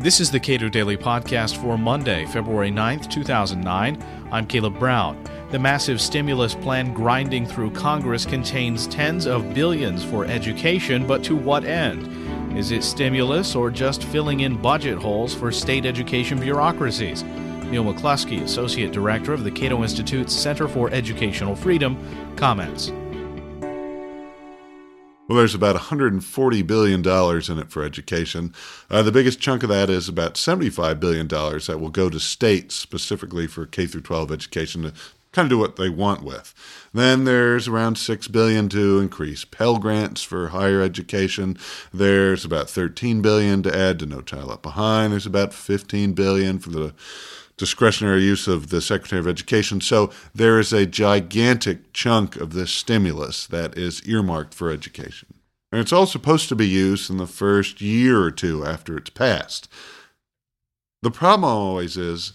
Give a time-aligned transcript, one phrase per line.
[0.00, 4.00] This is the Cato Daily Podcast for Monday, February 9th, 2009.
[4.30, 5.20] I'm Caleb Brown.
[5.50, 11.34] The massive stimulus plan grinding through Congress contains tens of billions for education, but to
[11.34, 12.56] what end?
[12.56, 17.24] Is it stimulus or just filling in budget holes for state education bureaucracies?
[17.64, 21.98] Neil McCluskey, Associate Director of the Cato Institute's Center for Educational Freedom,
[22.36, 22.92] comments.
[25.28, 28.54] Well, there's about $140 billion in it for education.
[28.88, 32.74] Uh, the biggest chunk of that is about $75 billion that will go to states
[32.74, 34.92] specifically for K through 12 education to
[35.32, 36.54] kind of do what they want with.
[36.94, 41.58] Then there's around $6 billion to increase Pell Grants for higher education.
[41.92, 45.12] There's about $13 billion to add to No Child Left Behind.
[45.12, 46.94] There's about $15 billion for the
[47.58, 49.80] discretionary use of the Secretary of Education.
[49.80, 55.34] So there is a gigantic chunk of this stimulus that is earmarked for education.
[55.70, 59.10] And it's all supposed to be used in the first year or two after it's
[59.10, 59.68] passed.
[61.02, 62.32] The problem always is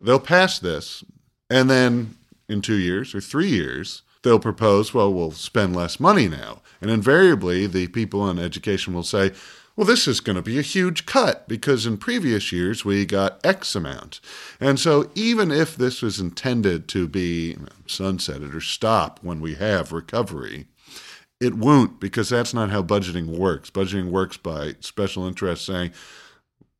[0.00, 1.02] they'll pass this,
[1.48, 2.16] and then
[2.48, 6.60] in two years or three years, they'll propose, well, we'll spend less money now.
[6.80, 9.32] And invariably, the people in education will say,
[9.78, 13.38] well, this is going to be a huge cut because in previous years we got
[13.46, 14.18] X amount.
[14.58, 19.92] And so even if this was intended to be sunsetted or stop when we have
[19.92, 20.66] recovery,
[21.38, 23.70] it won't because that's not how budgeting works.
[23.70, 25.92] Budgeting works by special interests saying,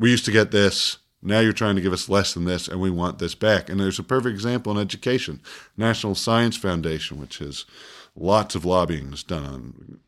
[0.00, 2.80] we used to get this, now you're trying to give us less than this, and
[2.80, 3.68] we want this back.
[3.68, 5.40] And there's a perfect example in education.
[5.76, 7.66] National Science Foundation, which has
[8.16, 10.00] lots of lobbying is done on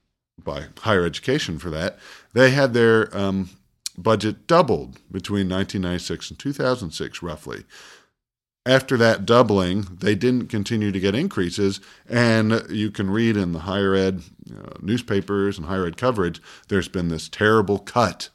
[0.43, 1.99] by higher education for that,
[2.33, 3.51] they had their um,
[3.97, 7.65] budget doubled between 1996 and 2006, roughly.
[8.65, 13.61] After that doubling, they didn't continue to get increases, and you can read in the
[13.61, 18.29] higher ed uh, newspapers and higher ed coverage, there's been this terrible cut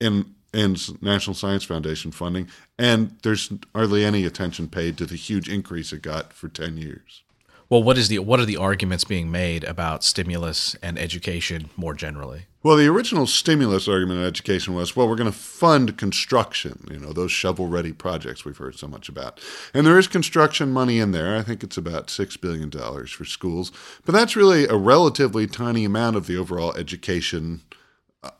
[0.00, 5.50] in in National Science Foundation funding, and there's hardly any attention paid to the huge
[5.50, 7.24] increase it got for 10 years.
[7.68, 11.94] Well, what is the what are the arguments being made about stimulus and education more
[11.94, 12.46] generally?
[12.62, 16.98] Well, the original stimulus argument in education was, well, we're going to fund construction, you
[16.98, 19.40] know, those shovel-ready projects we've heard so much about.
[19.72, 21.36] And there is construction money in there.
[21.36, 23.72] I think it's about 6 billion dollars for schools,
[24.04, 27.62] but that's really a relatively tiny amount of the overall education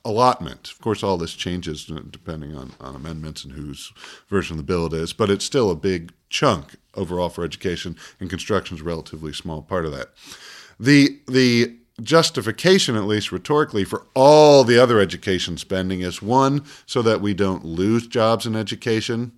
[0.05, 0.71] allotment.
[0.71, 3.93] Of course, all this changes depending on, on amendments and whose
[4.29, 7.97] version of the bill it is, but it's still a big chunk overall for education,
[8.21, 10.09] and construction is a relatively small part of that.
[10.79, 17.01] The the justification, at least rhetorically, for all the other education spending is one, so
[17.03, 19.33] that we don't lose jobs in education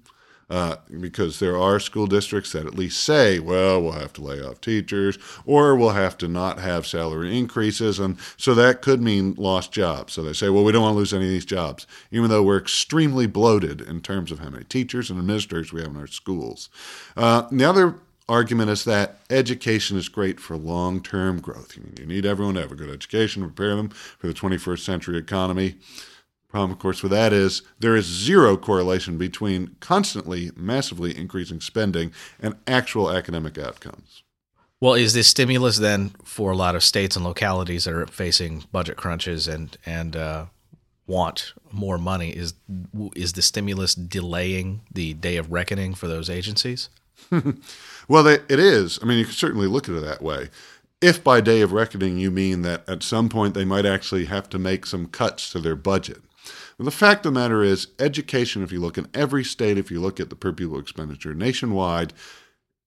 [0.50, 4.40] uh, because there are school districts that at least say, well, we'll have to lay
[4.40, 7.98] off teachers or we'll have to not have salary increases.
[7.98, 10.14] And so that could mean lost jobs.
[10.14, 12.42] So they say, well, we don't want to lose any of these jobs, even though
[12.42, 16.06] we're extremely bloated in terms of how many teachers and administrators we have in our
[16.06, 16.70] schools.
[17.16, 17.96] Uh, the other
[18.28, 21.76] argument is that education is great for long term growth.
[21.98, 25.76] You need everyone to have a good education, prepare them for the 21st century economy.
[26.48, 32.10] Problem, of course, with that is there is zero correlation between constantly, massively increasing spending
[32.40, 34.22] and actual academic outcomes.
[34.80, 38.64] Well, is this stimulus then for a lot of states and localities that are facing
[38.72, 40.46] budget crunches and and uh,
[41.06, 42.30] want more money?
[42.30, 42.54] Is
[43.14, 46.88] is the stimulus delaying the day of reckoning for those agencies?
[48.08, 48.98] well, they, it is.
[49.02, 50.48] I mean, you can certainly look at it that way.
[51.02, 54.48] If by day of reckoning you mean that at some point they might actually have
[54.50, 56.22] to make some cuts to their budget
[56.78, 60.00] the fact of the matter is, education, if you look in every state, if you
[60.00, 62.12] look at the per pupil expenditure nationwide,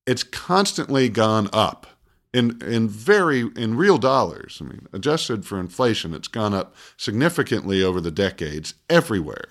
[0.05, 1.88] it's constantly gone up
[2.33, 4.59] in in very in real dollars.
[4.61, 9.49] I mean, adjusted for inflation, it's gone up significantly over the decades everywhere.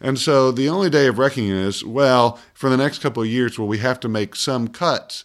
[0.00, 3.58] And so the only day of reckoning is, well, for the next couple of years,
[3.58, 5.24] will we have to make some cuts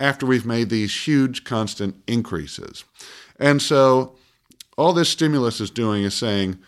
[0.00, 2.84] after we've made these huge constant increases?
[3.38, 4.16] And so
[4.76, 6.58] all this stimulus is doing is saying,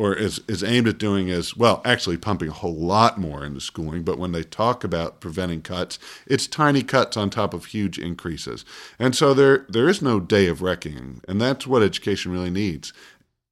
[0.00, 3.60] or is, is aimed at doing is, well, actually pumping a whole lot more into
[3.60, 4.02] schooling.
[4.02, 8.64] But when they talk about preventing cuts, it's tiny cuts on top of huge increases.
[8.98, 11.20] And so there, there is no day of reckoning.
[11.28, 12.94] And that's what education really needs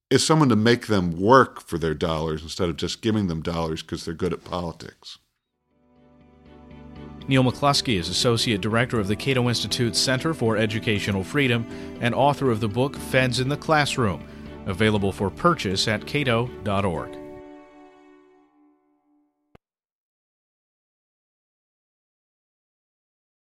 [0.08, 3.82] is someone to make them work for their dollars instead of just giving them dollars
[3.82, 5.18] because they're good at politics.
[7.28, 11.66] Neil McCluskey is Associate Director of the Cato Institute's Center for Educational Freedom
[12.00, 14.26] and author of the book Feds in the Classroom
[14.68, 17.27] available for purchase at cato.org.